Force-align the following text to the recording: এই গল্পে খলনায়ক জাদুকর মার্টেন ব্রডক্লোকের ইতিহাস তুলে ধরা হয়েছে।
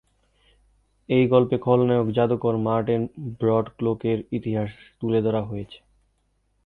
এই 1.09 1.23
গল্পে 1.27 1.55
খলনায়ক 1.57 2.07
জাদুকর 2.11 2.55
মার্টেন 2.57 3.01
ব্রডক্লোকের 3.39 4.19
ইতিহাস 4.31 4.69
তুলে 4.99 5.19
ধরা 5.21 5.41
হয়েছে। 5.41 5.79